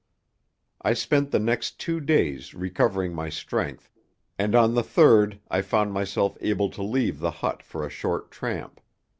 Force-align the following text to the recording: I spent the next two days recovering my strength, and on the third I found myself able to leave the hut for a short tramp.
I 0.81 0.93
spent 0.95 1.29
the 1.29 1.37
next 1.37 1.79
two 1.79 1.99
days 2.01 2.55
recovering 2.55 3.13
my 3.13 3.29
strength, 3.29 3.91
and 4.35 4.55
on 4.55 4.73
the 4.73 4.81
third 4.81 5.39
I 5.47 5.61
found 5.61 5.93
myself 5.93 6.39
able 6.41 6.71
to 6.71 6.81
leave 6.81 7.19
the 7.19 7.29
hut 7.29 7.61
for 7.61 7.85
a 7.85 7.89
short 7.91 8.31
tramp. 8.31 8.81